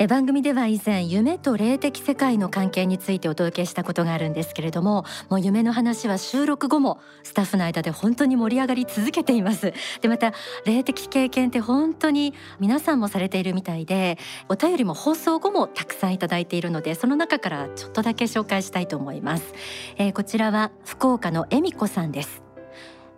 [0.00, 9.72] え番組では以前夢と霊的世界の関係についてお届けしたことがあるんですけれどももう夢の話は収録後もスタッフの間で本当に盛り上がり続けています。
[10.00, 10.34] でまた
[10.64, 14.18] 霊的経験って本当に皆さんもされているみたいで
[14.48, 19.52] お便りも放送後もたくさんいただいているのでその中からちょっとだけ紹介したいと思います、
[19.96, 22.42] えー、こちらは福岡の恵美子さんです。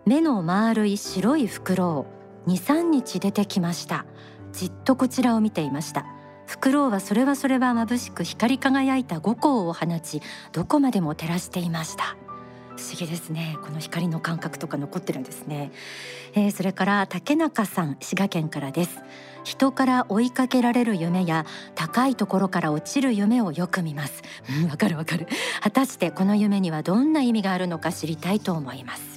[0.07, 2.07] 目の丸い白い袋を
[2.47, 4.07] 2、3日出てきました。
[4.53, 6.07] じっとこちらを見ていました。
[6.51, 12.17] フクロウはそれはそれは眩しく光り輝いた五光を放ちどこまでも照らしていました。
[12.77, 13.57] 不思議ですね。
[13.63, 15.71] この光の感覚とか残ってるんですね、
[16.35, 18.99] えー、それから竹中さん滋賀県からです。
[19.45, 21.47] 人から追いかけられる夢や
[21.77, 24.21] 高いところから落ちる夢をよく見ます。
[24.69, 25.29] わかるわかる。
[25.61, 29.10] 果たしてこの夢にはどんな意味があるのか知りたいと思います。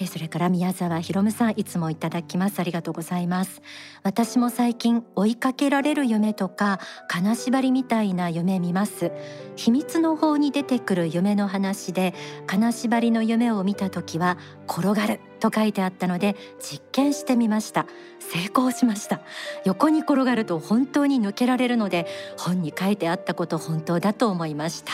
[0.00, 2.58] えそれから宮沢ひろむさんいつもいただきます。
[2.58, 3.60] ありがとうございます。
[4.02, 9.12] 私も最近追いかけられる夢とか金縛りみたいな夢見ます。
[9.56, 12.14] 秘密の方に出てくる夢の話で
[12.46, 17.86] 金縛りの夢を見た時は転がると書いてあったので実験してみました。
[18.20, 19.20] 成功しました。
[19.66, 22.06] 横に転がると本当に抜けられるので
[22.38, 24.92] 本に書いてあったこと本当だと思いました。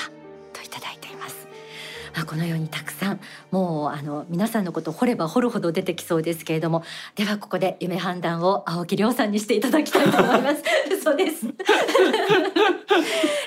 [0.52, 1.05] といただいて
[2.22, 6.82] あ、このようにたくさんもうあの皆さんのことを掘れば掘るほど出てきそうですけれども
[7.14, 10.62] ではここで夢判断を青木亮さんにしていただきたいと思います。
[11.02, 11.46] そうです。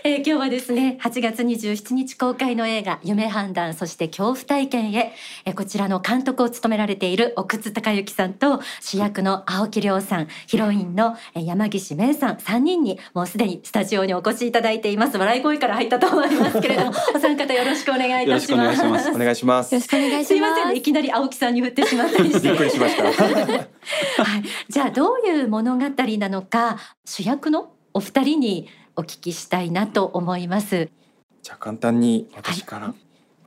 [0.04, 5.14] えー、今日はですね8月27日公開の映画夢判断そして恐怖体験へ、
[5.46, 15.18] えー、こちらの監督を務められている奥津孝之さんと主役の青木亮さんヒロインの山岸芽さん3人にもうすでにスタジオにお越しいただいています。
[15.18, 18.59] 笑い声から入ったと思いますけれどもお三方よろしくお願いいたします。
[18.59, 19.10] お願いします。
[19.12, 19.74] お願いします。
[19.74, 20.28] よろしくお願いします。
[20.28, 22.50] すいません、ね、いきなり青木さんに振ってしまったりして。
[22.50, 23.04] びっくりしました。
[23.12, 24.44] はい。
[24.70, 25.84] じゃあどういう物語
[26.18, 30.90] なのか主役のお二人にお聞きしたいなと思います。
[31.42, 32.88] じゃあ簡単に私から。
[32.88, 32.96] はい、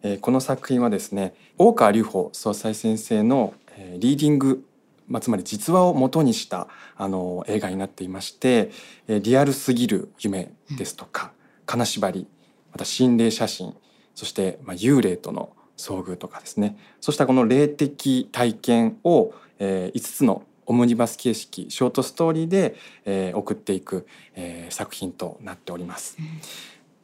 [0.03, 4.64] えー、この作品はですね、大川隆法総裁先生の、えー、リーディング
[5.08, 8.70] まあ、つまり実話を元にしたあの映画になっていまして、
[9.08, 11.32] えー、リアルすぎる夢ですとか、
[11.66, 12.26] 金縛り
[12.70, 13.75] また心霊写真
[14.15, 26.17] そして、まあ、幽霊との遭遇とかですねそうしたこの霊的体験を、えー、5つのオムニバス形式ショートストーリーで、えー、送っていく、えー、作品となっております。
[26.19, 26.27] うん、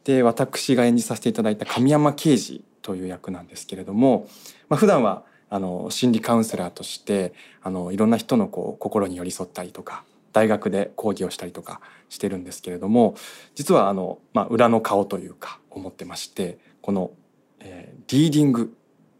[0.05, 4.27] で私が演じさせていただいた神山刑事という役なんですけれども、
[4.69, 13.15] まあ、普段はあの心理カウンセラーとしてあのいろんな人のこう心に寄り添ったりとか大学で講義をしたりとかしてるんですけれども
[13.55, 17.11] 実はあの、まあ、裏の顔というか思ってましてこの、
[17.59, 18.75] えー、リーディング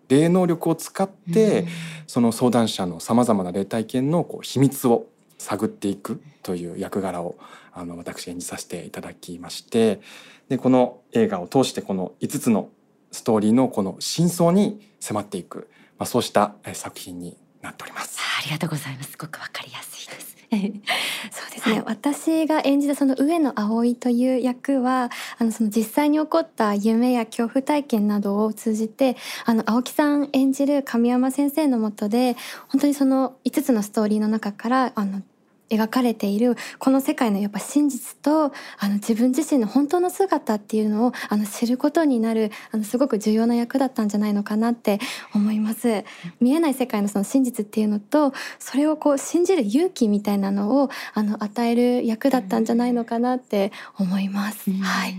[0.07, 1.67] 霊能力を使って、
[2.07, 5.05] その相談者のさまざまな霊体験のこう秘密を
[5.37, 7.37] 探っていくという役柄を
[7.71, 10.01] あの私演じさせていただきまして
[10.49, 12.69] でこの映画を通してこの5つの
[13.11, 18.19] ストーリーのこの真相に迫っていく、まあ、そうした作品になっております。
[18.39, 19.11] ありがとうございます。
[19.11, 20.38] すごくわかりやすいです。
[20.51, 29.15] そうですね、はい、私が演じたその上野葵という役はあのその実際に起こった夢や恐怖体験などを通じて
[29.45, 32.35] あの青木さん演じる神山先生のもとで
[32.69, 35.21] 本当にその5つのストーリーの中からあの
[35.69, 44.99] 描かれているこの世界のやっぱ真実とあの自分自身の本当の姿っていうのをあの知ることになるあのすごく重要な役だったんじゃないのかなって
[45.33, 46.03] 思います。
[46.39, 54.71] 見えない世界のその真実っていうのとそれをこう信じる勇気みたいなのをあの与える役だったんじゃないのかなって思います。
[54.71, 55.15] はい。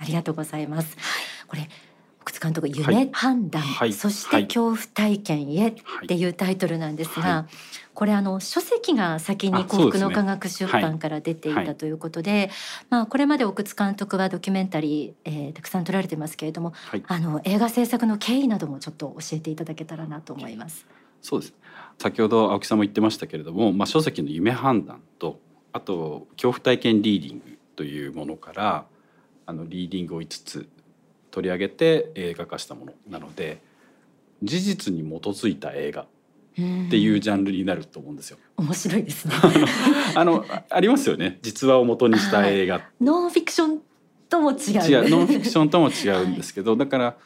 [0.00, 0.96] ありがとうございます。
[1.48, 1.87] これ奥
[2.32, 5.74] 津監督夢判断、はい、そして恐怖体験へっ
[6.06, 7.54] ていうタイトルなんですが、はい。
[7.94, 12.50] これあの書籍が先に幸福の科学出版から出ていたということで、ね
[12.90, 16.74] まあこれまで奥津監督はドキュメンタリー、えー、たくさん撮られてますけれども、
[17.08, 20.86] あの映画制作の経緯などもちょっと教えていただけたらなと思います。
[21.20, 21.54] そうです。
[21.98, 25.40] 先ほど青木さんも言ってましたけれども、まあ、書籍の夢判断と
[25.72, 28.86] あと恐怖体験リーディングというものから
[29.46, 30.68] あのリーディングを5つ
[31.30, 33.60] 取り上げて映画化したものなので
[34.42, 36.06] 事実に基づいた映画っ
[36.90, 38.38] ていうジャンルになると思うんですよ。
[38.56, 39.34] 面白いですね。
[40.14, 41.38] あのありますよね。
[41.42, 42.82] 実話を元にした映画。
[43.00, 43.80] ノンフィクション
[44.28, 44.56] とも違う。
[45.08, 47.16] ノンフィクションとも違うんですけど、はい、だから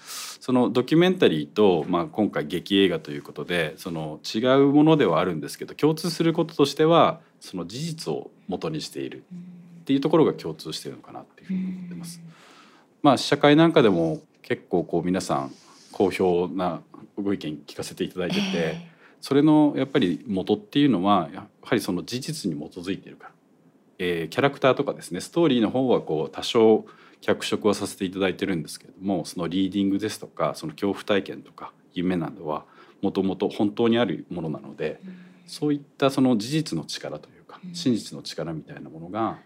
[0.42, 9.24] そのドキュメンタリーとまあ今回劇映画ということでその違うものではあるんですけど共通することとしてはその事実を元にしている
[9.82, 12.20] っていうところが共通しているのかなっていうふうに思ってます。
[13.02, 15.52] まあ試写会なんかでも結構こう皆さん
[15.92, 16.82] 好評な
[17.16, 18.42] ご意見聞かせていただいてて。
[18.54, 23.32] えーそれのやっぱり元っていうのはやはりその事実に基づいているから。
[23.98, 26.84] えー、キャラクターとかですねストーリーの方はこう多少
[27.20, 32.64] 脚色はさせていただいてるんですけれどもそのリーディングですとかその恐怖体験とか夢などは
[33.00, 35.16] もともと本当にあるものなので、うん、
[35.46, 39.38] そういったその事実の力というか、真実の力みたいなものが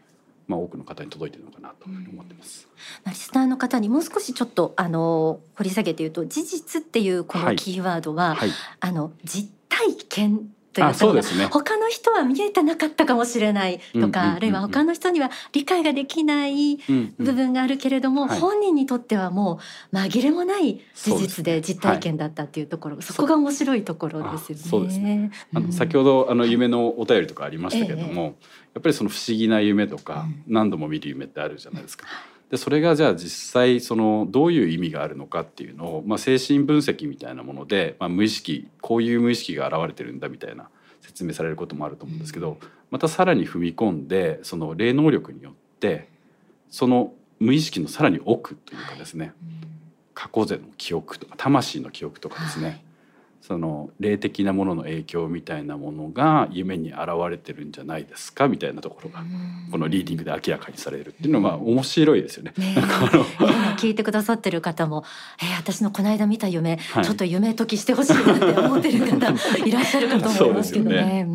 [0.47, 2.69] まあ、多くの方に届いているのかなと思ってます。
[3.07, 8.51] リスナーの方にもう少しちょっとあの掘り下げて言うと事実っていうこのキーワードは、はいはい、
[8.81, 16.77] あの実体験というそうですね、他の人は見えてなかったかもしれないとか、あるいは他の人には理解ができない
[17.19, 19.59] 部分があるけれども、うんうん、本人にとってはも
[19.93, 24.65] う紛れもない事実で実体験だったっていうところ、そ、ねはい、そこが面白いところですよね。
[24.65, 25.31] そうですね。
[25.55, 28.45] あの、先ほどあの夢のお便りとかありましたけども、ええ、
[28.75, 32.07] やっぱりその不思議な夢とか、何度も見る夢ってあるじゃないですか。
[32.51, 40.69] でそれがじゃあ実際そのどういう意味があるのかっていうのを、まあ、精神分析みたいなもので、まあ、無意識こういう無意識が現れてるんだみたいな
[41.01, 42.59] 説明されることもあると思うんですけど
[42.91, 46.09] またさらに踏み込んでその霊能力によって
[46.71, 49.33] その無意識のさらに奥というかですね
[50.15, 52.85] 過去世の記憶とか魂の記憶とかですね
[53.47, 59.23] その霊的なものの影響みたいなものが夢に現れてるんじゃないですかみたいなところが
[59.71, 62.53] このリーディングで明らかにされるっていうのは面白いですよね。
[62.57, 65.05] ね今聞いてくださってる方も
[65.41, 69.31] 「えー、私のこの間見た夢、はい、ちょっと夢解きしてほしいな」って思ってる方
[69.65, 71.29] いらっしゃるかと思いますけどね。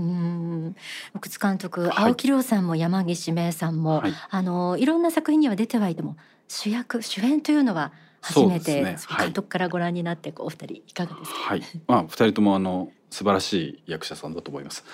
[1.14, 6.18] 奥津監督、はい、青木亮さんも山岸芽さんも、はい、あのいろんな作品には出てはいても
[6.50, 11.38] 主役主演というのは初めて、ね、監督からご覧になってこうお二人いかがですか？
[11.40, 14.86] はい、まあ二人ともあの素晴らしい役者さんだと思います。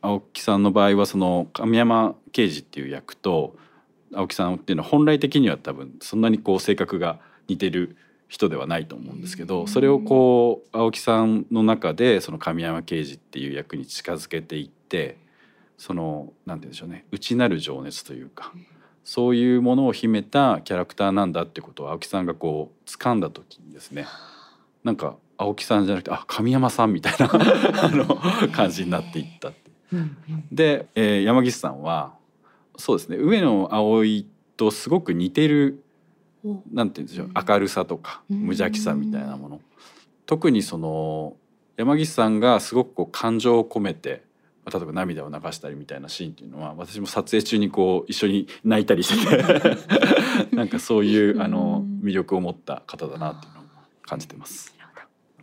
[0.00, 3.56] 青木さんの場合はその神山刑事っていう役と
[4.14, 7.96] 青木さんっていうのは本来的には多分そんなにこう性格が似てる
[8.28, 15.18] 人ではないと思うんですけどそれをこう青木さんの中でその神山刑事っていう役に近づけていって
[15.78, 17.04] そのなんて言うんでしょうね。
[17.12, 18.52] 内なる情熱というか
[19.04, 24.06] そういうものを秘めたキャラクターなんだってことを青木さんがこう掴んだ時にですね
[24.84, 27.28] なんか青木さんじゃなくてあ神山さんみたいな
[27.82, 28.18] あの
[28.52, 29.70] 感じになっていったって。
[30.50, 32.14] で、えー、山岸さんは
[32.76, 34.26] そうですね上野葵
[34.56, 35.84] とすごく似てる
[36.72, 39.60] なんて言うんでしょう明るさとか無邪気さみたいなもの。
[40.26, 41.36] 特にその
[41.76, 44.22] 山岸さんがすごくこう感情を込めて
[44.70, 49.76] 例えば涙を流したりみたいなシーンっていうのは私も撮影中にこう一緒に泣いたりしてて
[50.54, 53.64] なんかそういうあの魅力を持った方だなっていうのを
[54.02, 54.72] 感じてます。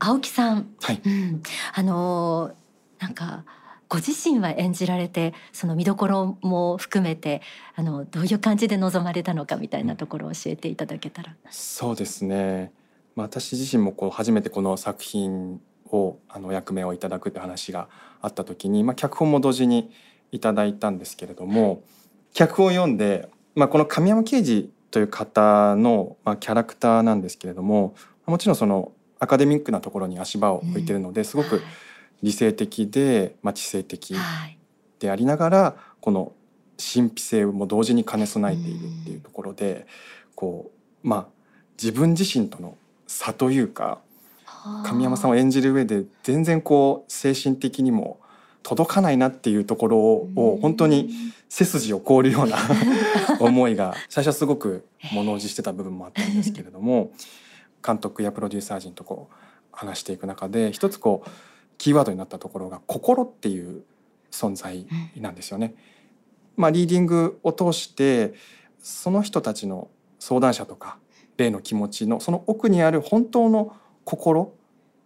[0.02, 1.44] 青木さん、はい、うん、
[1.74, 2.52] あの
[3.00, 3.44] なんか
[3.90, 7.42] ご自身は演じられてその見どころも含めて
[7.76, 11.36] あのどういう感じで臨まれたのかみたいなところを教えていただけたら。
[11.50, 12.72] そうですね。
[13.16, 15.60] まあ、私自身もこう初めてこの作品
[15.92, 17.88] をあの役目をいただくって話が
[18.22, 19.92] あった時に、まあ、脚本も同時に
[20.32, 21.84] いただいたんですけれども
[22.34, 27.96] 脚本を読んで、まあ、この神山刑事という方の、まあ、キャラクターなんですけれども
[28.26, 31.62] もちろんそのアカデミックなところに足場を置いてるので、すごく
[32.24, 34.16] 理性的で、まあ、知性的
[35.00, 36.32] でありながら、この
[36.78, 39.86] 神秘性も同時に兼ね備えているっていうところで、
[40.36, 40.72] こ
[41.04, 41.28] うまあ
[41.78, 42.78] 自分自身との
[43.08, 44.00] 差というか
[44.86, 48.20] 神山さんを演じる上で全然こう精神的にも
[48.64, 51.10] 届かないなっていうところを本当に
[51.48, 52.58] 背筋を凍るような
[53.40, 57.12] 思いが最初はすごく物おじしてた部分もあったんですけれども
[57.86, 59.36] 監督やプロデューサー陣とこう
[59.72, 61.30] 話していく中で一つこう
[61.78, 63.84] キーワードになったところが心っていう
[64.32, 65.74] 存在なんですよね。
[66.56, 68.34] まあ、リーディングを通して
[68.80, 69.88] その人たちの
[70.20, 70.98] 相談者とか
[71.38, 74.52] 霊の気持ちのその奥にある本当の心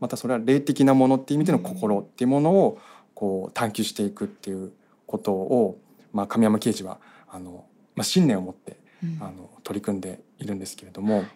[0.03, 2.77] またそれは霊的なものっていう意味での心っていうものを
[3.13, 4.73] こう探求していくっていう
[5.07, 5.79] ことを、
[6.11, 7.63] まあ、神山刑事はあの、
[7.95, 8.75] まあ、信念を持って、
[9.21, 11.27] あの取り組んでいるんですけれども、ま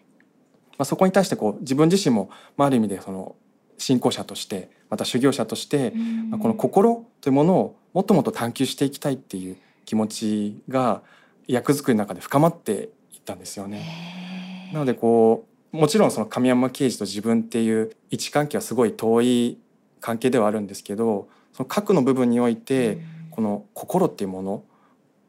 [0.80, 3.38] あ、そこに対してこう自分自身も、まあ、ある意味でその
[3.78, 5.94] 信仰者としてまた修行者として、
[6.30, 9.56] まあ、この心というものをもっともっと探求していきたいっていう
[9.86, 11.04] 気持ちが
[11.48, 14.70] 役作りの中で深まっていったんですよね。
[14.74, 19.60] なのでこうもちろんその神山刑事と自分っていう位置関係はすごい遠い
[20.01, 24.63] 関係ではあるんですけどその核の部分においてこの心っていうもの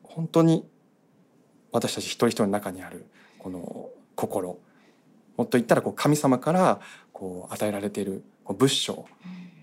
[0.03, 0.67] 本当に
[1.71, 3.07] 私たち一人一人の中にある
[3.39, 4.59] この心。
[5.37, 6.81] もっと言ったらこう神様から
[7.13, 9.07] こう与えられているこう仏性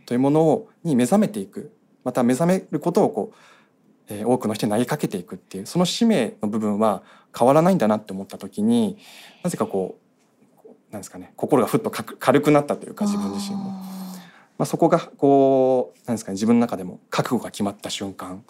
[0.05, 1.71] というものをに目覚めていく。
[2.05, 7.01] また目覚めることをこう、えー、多くの人に投げかけていくっていうその使命の部分は
[7.37, 8.97] 変わらないんだなって思った時に
[9.43, 10.04] なぜかこう
[10.95, 13.63] なんですかね心がふっと軽くなったというか自分自身も。
[14.57, 18.41] まあ、そこがこうなんですかね自分の中でも覚悟が決まった瞬間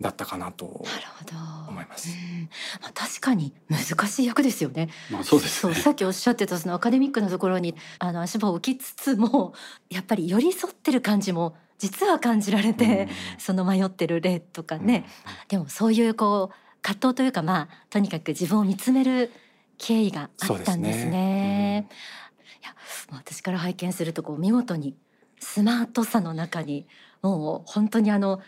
[0.00, 1.24] だったかなとなるほ
[1.66, 2.08] ど思います。
[2.08, 2.48] うん
[2.80, 4.88] まあ、確かに難しい役ですよね。
[5.10, 9.52] まあそうですねさっきおっしゃってたそのアカデミックなところにあの足場を置きつつも
[9.90, 15.04] やっぱり寄り添ってる感じも実は感じられて、その迷ってる例とかね、
[15.48, 19.30] でもそういうこう葛藤というかまあとにかく自分を見つめる
[19.78, 21.63] 経緯があったんですそうですね。
[21.74, 21.88] ね
[22.62, 22.74] いや
[23.12, 24.96] 私から拝見するとこう見事に
[25.40, 26.86] スマートさの中に
[27.22, 28.40] もう本当にあの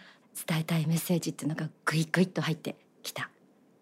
[0.48, 3.30] 伝えたいメッセージっていうのがグイグイっと入ってきた。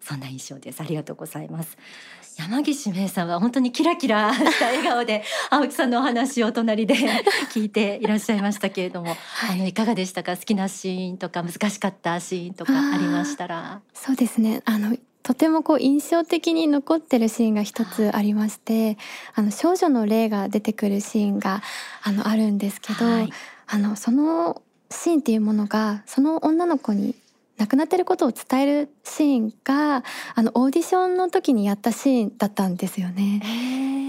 [0.01, 0.79] そんな印象です。
[0.81, 1.77] ありがとうございます。
[2.37, 6.93] 山岸芽衣さんは本当にキラキラした笑顔で青木さんのお話を隣で
[7.51, 9.15] 聞いていらっしゃいましたけれども、
[9.49, 10.37] あのいかがでしたか？
[10.37, 13.81] 好きなシーンとか難しかったシーンとかありましたら？
[13.93, 14.61] そうですね。
[14.65, 14.95] あの
[15.25, 18.99] とてもこう印象的に残ってるシーンが一つありまして
[19.33, 21.63] あの少女の霊が出てくるシーンが
[22.03, 23.29] あのあるんですけど、はい
[23.67, 27.15] あのそのシーンっていうものがその女の子に
[27.57, 30.03] 亡くなってることを伝えるシーンが
[30.35, 33.41] あのオーディションの時にやったシーンだったんですよね。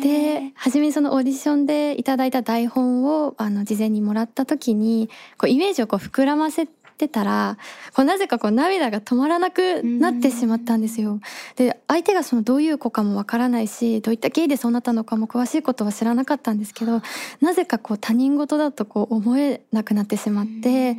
[0.02, 5.08] で初めにそのオーディションでいただいた台本をあの事前にもらった時に
[5.38, 7.58] こうイメージをこう膨らませてたら
[7.94, 11.20] こうなぜかこう涙が止まらなくなってしまったんですよ。
[11.56, 17.02] で相手がそのどういう子かもわからないしどういった経緯でそうなったのかも詳しいことは知らなかったんですけど
[17.40, 20.96] なぜかこう他人事だとこう思えなくなってしまって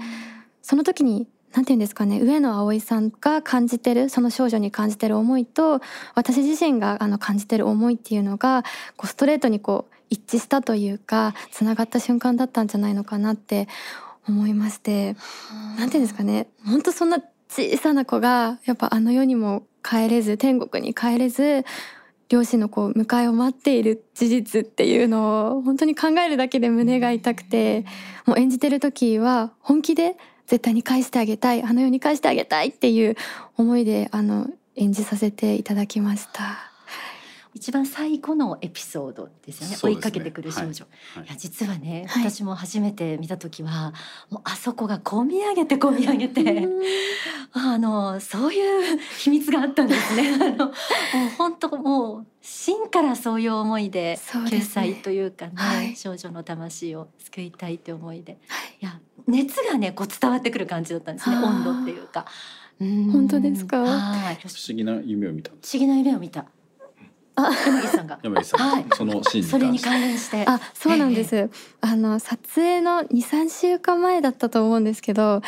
[0.61, 5.81] その時になんて言うんですかね上野葵さんが感じてるその少女に感じてる思いと
[6.13, 8.63] 私自身があの感じてる思いっていうのが
[8.95, 13.67] こうストレートにこう一致したというかつながった瞬間だったんじゃないのかなって
[14.27, 15.15] 思いまして
[15.77, 17.19] なんて言うんですかね本当そんな
[17.49, 21.65] 小さな子がやっぱあの世にも帰れず天国に帰れず
[22.29, 27.85] 両親のこう迎えを待っている事実っていうのを本当に考えるだけで胸が痛くて
[28.25, 33.15] もう演じてる時は本気で絶対に返してあげたいあの世に返してあげたいっていう
[33.55, 36.76] 思いであの演じさせていただきました。
[37.57, 39.73] 一番最後のエピソードですよね。
[39.73, 39.79] ね。
[39.81, 40.85] 追いかけてくる少女、
[41.15, 41.25] はい。
[41.25, 41.27] い。
[41.29, 42.29] や実はね、はい。
[42.29, 43.93] 私も初めて見た時は
[44.29, 46.67] もうあそこが込み上げて込み上げて。
[47.53, 50.35] あのそういう秘密があったんですね。
[50.39, 50.73] あのもう
[51.37, 55.95] 本当もう真からそういう思いで救済というかね、はい。
[55.95, 58.37] 少女の魂を救いたいという思いで。
[58.47, 58.77] はい。
[58.81, 62.25] いや熱がねこう伝わってくる感じだったんですね温度っていうか。
[62.79, 63.11] うん。
[63.11, 63.79] 本当ですか？
[63.81, 64.35] はい。
[64.35, 66.41] 不思議な夢を見た不思議な夢を見た。
[66.41, 66.45] あ
[67.37, 68.19] 山岸さんが。
[68.23, 68.85] 山岸さん、はい。
[68.95, 70.45] そのシーンにそれに関して関連して。
[70.47, 71.49] あそうなんです、
[71.81, 75.41] あの撮影の23週間前だったと思うんですけど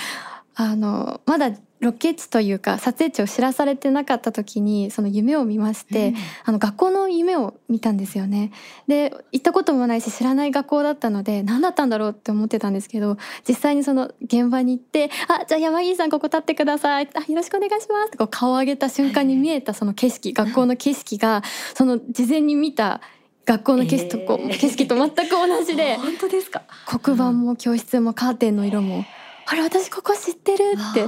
[0.55, 6.15] あのまだロケ地というか撮影地を知らされてなかった時にその夢を見まして、うん。
[6.45, 8.51] あの学校の夢を見たんですよね。
[8.87, 13.17] で行ったこともないし知らない学校だったので何だったんだろうって思ってたんですけど
[13.47, 21.43] 実際にその現場に行って「あじゃあ山岸さんここ立ってください」あ「よろしくお願いします」ってこう顔を上げた瞬間に見えたその景色学校の景色が
[21.75, 22.99] その事前に見た
[23.45, 24.59] 学校の景色とこう、えー。
[24.59, 26.63] 景色と全く同じで本当ですか？
[26.85, 29.05] 黒板も教室もカーテンの色も
[29.47, 31.05] 「あれ私ここ知ってる」って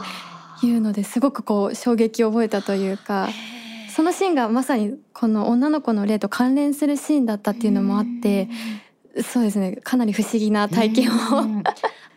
[0.67, 3.29] いうのですごくこう衝撃を覚えたというか
[3.93, 8.49] そのシーンがまさにこの女の子の例と関連するシーンだったっていうのもあって
[9.23, 9.75] そうですね。
[9.83, 11.41] かなり不思議な体験を。
[11.41, 11.63] うん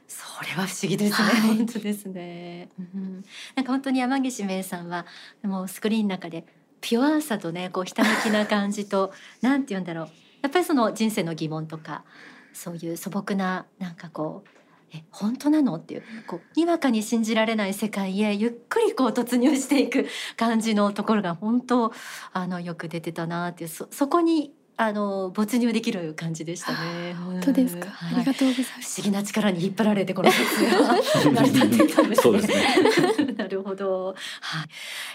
[0.06, 1.40] それは不思議ですね、はい。
[1.56, 3.24] 本当ですね、うん、
[3.54, 5.06] なんか本当に山岸芽衣さんは
[5.42, 6.44] もうスクリーンの中で
[6.80, 10.08] ピュアさとねこうひたむきな感じとなんて言うんだろう。
[10.42, 12.04] やっぱりその人生の疑問とか
[12.52, 14.48] そういう素朴ななんかこう
[14.94, 15.74] え本当なの？
[15.76, 21.92] っていうこうにわかに信じられない世界へゆっくりこう突入していく感じのところが本当
[22.32, 27.14] あのよく出てたなっていうそそこにあの没入できる感じでしたね。
[27.14, 29.00] 本当ですか、はいありがとうございま不す。
[29.00, 31.00] 思議な力に引っ張られてこの撮影は
[31.32, 32.22] 成り立っていたんですね。
[32.22, 34.14] そうですね なるほど。
[34.40, 34.66] はい、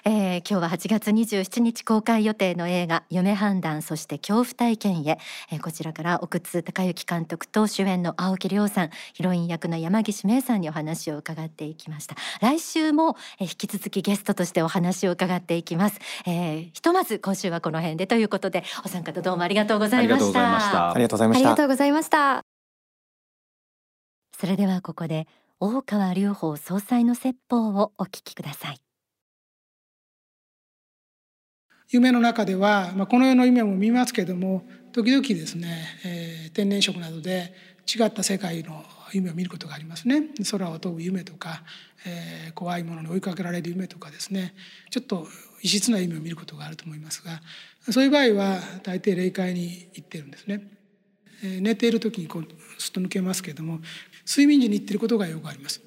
[0.06, 5.20] えー今日は8月27日公開予定の映画夢判断そして恐怖体験へ、
[5.52, 12.16] えーこちらから奥津孝之監督と主演の青木亮さん、ヒロイン役の山岸芽衣さんにお話を伺っていきました。
[12.40, 16.00] 来週も、えー引き続きゲストとしてお話を伺っていきます。
[16.26, 20.20] えーひとまず今週はこの辺でということでお三方どうもありがとうございました。
[20.20, 21.66] ありがとうございましたありがとうございましたありがと。
[21.66, 22.46] うございました。
[24.40, 25.28] それではここで
[25.60, 28.80] 大川隆法総裁の説法をお聞きください。
[31.92, 34.64] 夢の中では、まあ、この世の夢も見ますけども
[34.94, 37.54] 時々ですね、えー天然色などで
[37.88, 41.64] 違った世界の夢を見ることがありますね空を飛ぶ夢とか、
[42.06, 44.54] えー怖いものに追いかけられる夢とかですね
[44.90, 45.28] ちょっと
[45.62, 47.42] 異質な夢を見ることがあると思いますが
[47.92, 50.62] そういう場合は大抵霊界に行ってるんですね。
[51.44, 53.80] えー寝ている時にこうすっと抜けますけれども
[54.28, 55.82] 睡眠時に行っていることがよくあります。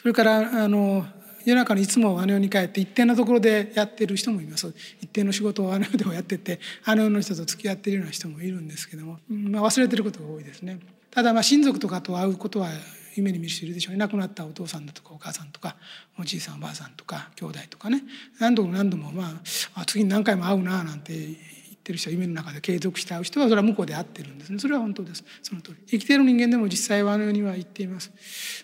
[0.00, 1.06] それからあの
[1.46, 10.80] 夜中にいつもあの世に帰って一定のところでやってる人もいます一定の仕事をあの世でもやっててあの世の人と付き合ってるような人もいるんですけども、まあ、忘れてることが多いですね
[11.12, 12.68] ただまあ親族とかと会うことは
[13.16, 13.98] 夢に見る人いるでしょうね。
[13.98, 15.76] 亡くなったお父さんだとかお母さんとか
[16.18, 18.02] おじいさんおばあさんとか兄弟とかね。
[18.38, 19.40] 何度も何度もま
[19.74, 21.34] あ次に何回も会うななんて言っ
[21.82, 24.58] てる人は夢の中で継続して会う人はそれは向こうで会ってるんですね。
[24.58, 25.24] それは本当です。
[25.42, 25.76] その通り。
[25.86, 28.10] 生きている人間でも実際はあの世には言っています、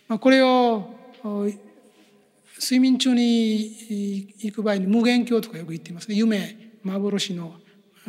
[0.08, 0.96] まあ、これを
[2.60, 6.14] 睡眠中に行く場合に無限境とかよく言っていますね。
[6.16, 7.54] 夢幻の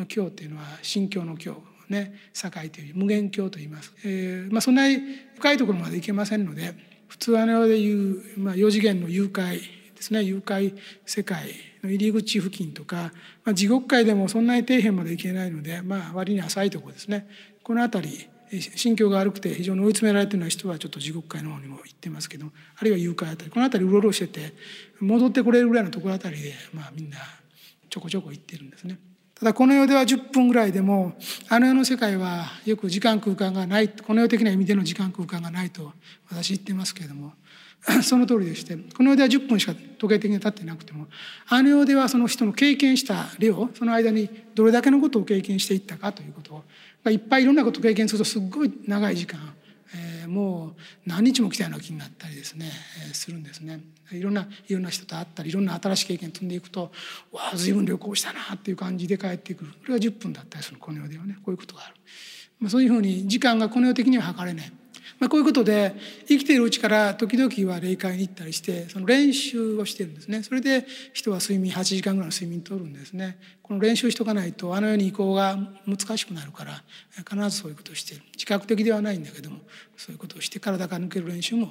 [0.08, 1.62] 境っていうのは心境の境
[1.94, 4.98] ね境という無限境と言います、えーまあ、そんなに
[5.36, 6.74] 深いところまで行けませんので
[7.08, 9.62] 普通あの世でいう、まあ、4次元の誘拐
[9.96, 10.24] ですね。
[10.24, 11.48] 誘拐世界
[11.84, 13.14] の入り口付近とか、
[13.46, 17.28] まあ、地獄界でもそんなに底辺まで行けないので、まあ、割に浅いところですね。
[17.64, 22.48] この辺り心境が悪くて非常に追い詰められてるような人はちょっと地獄界の方にも行ってますけど
[22.78, 24.54] あるいは誘拐あたりこの辺りうろうろしてて
[25.00, 27.18] 戻ってこれるぐらいのところあたりで、まあ、みんな
[27.90, 29.00] ちょこちょこ行ってるんですね。
[29.36, 31.14] ただこの世では10分ぐらいでも
[31.50, 35.92] あの世の世界はよく時間空間がないこの世的な意味での時間空間がないと
[36.30, 37.34] 私言ってますけれども
[38.02, 41.08] その通りでしてこの世では10分しか時計的に経ってなくても
[41.50, 46.64] あの世ではその人の経験した量その間にどれだけのことを経験していったかということを
[47.12, 49.40] いっぱいいろんなことを経験するとすっごい長い時間、
[49.96, 52.72] えー、もう何日も来たような気になったりですね、
[53.08, 53.82] えー、するんですね。
[54.12, 56.92] いろんないろんな人と会ったりいろんな新しい経験積んでいくと
[57.32, 61.96] わあ随分旅行したなっていう感じで帰ってくるこれが10分だったりするこの世ではねこういうことがある。
[62.60, 64.72] まあ、そういうふうに時間がこの世的には測れない。
[65.20, 65.96] まあ、こういうことで
[66.28, 70.44] 生きているうちから時々は霊界に行ったりしてその練習をしてるんですね。
[70.44, 73.38] それで人は睡眠8時間ぐらいの睡眠とるんですね。
[73.62, 76.84] この練習しとかないとあの世に移行が難しくなるから
[77.18, 78.24] 必ずそういうことをしている。
[78.34, 79.60] 自覚的ではないんだけども
[79.98, 81.70] そういうことをして体が抜ける練習も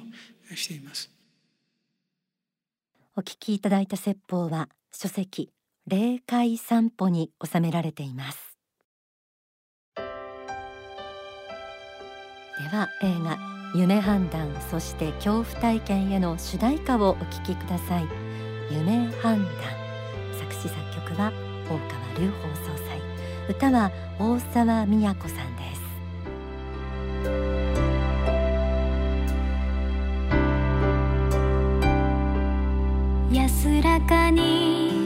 [0.55, 1.11] しています。
[3.15, 5.51] お聞きいただいた説法は書籍
[5.85, 8.52] 霊界散歩に収められています。
[12.59, 13.37] では映画
[13.73, 18.07] 夢判断そして恐怖体験への主題歌をお聴きください。
[18.69, 19.51] 夢判断。
[20.39, 21.31] 作詞作曲は
[21.67, 21.79] 大川
[22.13, 23.01] 隆法総裁
[23.49, 25.81] 歌は大沢美也子さんです。
[33.31, 35.02] 安らかに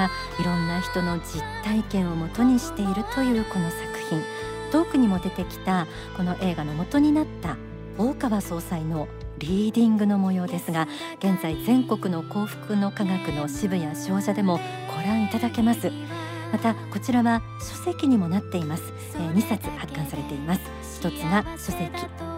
[0.00, 4.22] がいろんな人の実体験をもとにしているというこの作品。
[4.72, 5.86] トークにも出てきた
[6.16, 7.56] この映画の元になった
[7.98, 9.08] 大川総裁の
[9.38, 10.86] リーディングの模様ですが
[11.18, 14.60] 現在全国の幸福の科学の支部や商社でも
[14.94, 15.90] ご覧いただけます。
[16.52, 18.82] またこちらは書籍にもなっています、
[19.14, 20.60] えー、2冊発刊されています。
[20.98, 21.90] 一つが書籍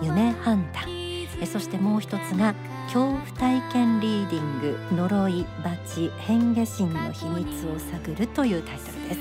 [0.03, 0.85] 夢判断。
[0.89, 2.55] えそしてもう一つが
[2.93, 9.21] 恐怖体験リーディング呪い罰変化心の秘密を探るというタイトルです、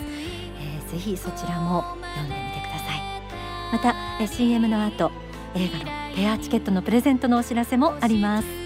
[0.60, 3.02] えー、ぜひそちらも読んでみてください。
[3.72, 5.10] またえ CM の後
[5.56, 5.86] 映画の
[6.18, 8.61] ペアチケットのプレゼントのお知らせもあります。